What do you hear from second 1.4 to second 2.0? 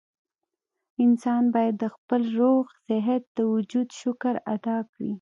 بايد د